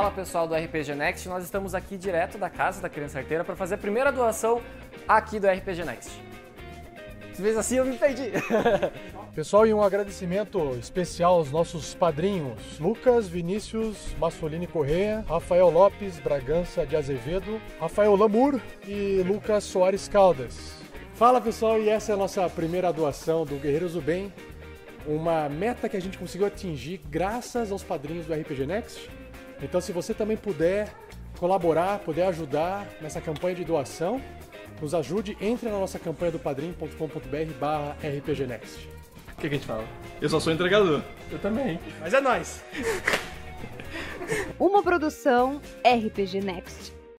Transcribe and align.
Fala 0.00 0.12
pessoal 0.12 0.48
do 0.48 0.54
RPG 0.54 0.94
Next, 0.94 1.28
nós 1.28 1.44
estamos 1.44 1.74
aqui 1.74 1.98
direto 1.98 2.38
da 2.38 2.48
casa 2.48 2.80
da 2.80 2.88
Criança 2.88 3.18
Arteira 3.18 3.44
para 3.44 3.54
fazer 3.54 3.74
a 3.74 3.76
primeira 3.76 4.10
doação 4.10 4.62
aqui 5.06 5.38
do 5.38 5.46
RPG 5.46 5.84
Next. 5.84 6.10
Se 7.34 7.42
fez 7.42 7.54
assim, 7.54 7.76
eu 7.76 7.84
me 7.84 7.98
perdi. 7.98 8.30
Pessoal, 9.36 9.66
e 9.66 9.74
um 9.74 9.82
agradecimento 9.82 10.74
especial 10.80 11.34
aos 11.34 11.52
nossos 11.52 11.92
padrinhos: 11.92 12.78
Lucas 12.78 13.28
Vinícius 13.28 14.16
Massolini 14.18 14.66
Correia, 14.66 15.22
Rafael 15.28 15.68
Lopes 15.68 16.18
Bragança 16.18 16.86
de 16.86 16.96
Azevedo, 16.96 17.60
Rafael 17.78 18.16
Lamur 18.16 18.58
e 18.88 19.22
Lucas 19.26 19.64
Soares 19.64 20.08
Caldas. 20.08 20.80
Fala 21.12 21.42
pessoal, 21.42 21.78
e 21.78 21.90
essa 21.90 22.12
é 22.12 22.14
a 22.14 22.18
nossa 22.18 22.48
primeira 22.48 22.90
doação 22.90 23.44
do 23.44 23.56
Guerreiros 23.56 23.92
do 23.92 24.00
Bem, 24.00 24.32
uma 25.06 25.46
meta 25.50 25.90
que 25.90 25.96
a 25.98 26.00
gente 26.00 26.16
conseguiu 26.16 26.46
atingir 26.46 27.02
graças 27.10 27.70
aos 27.70 27.82
padrinhos 27.82 28.24
do 28.24 28.32
RPG 28.32 28.66
Next. 28.66 29.20
Então, 29.62 29.80
se 29.80 29.92
você 29.92 30.14
também 30.14 30.36
puder 30.36 30.92
colaborar, 31.38 31.98
puder 32.00 32.26
ajudar 32.28 32.86
nessa 33.00 33.20
campanha 33.20 33.54
de 33.54 33.64
doação, 33.64 34.20
nos 34.80 34.94
ajude, 34.94 35.36
entre 35.40 35.68
na 35.68 35.78
nossa 35.78 35.98
campanha 35.98 36.32
do 36.32 36.38
padrim.com.br 36.38 37.52
barra 37.58 37.96
rpgnext. 38.02 38.88
O 39.32 39.40
que, 39.40 39.48
que 39.48 39.54
a 39.54 39.58
gente 39.58 39.66
fala? 39.66 39.84
Eu 40.20 40.28
só 40.28 40.38
sou 40.38 40.52
entregador. 40.52 41.02
Eu 41.30 41.38
também. 41.38 41.78
Mas 41.98 42.12
é 42.12 42.20
nóis! 42.20 42.62
Uma 44.58 44.82
produção 44.82 45.60
RPG 45.84 46.40
Next. 46.40 46.99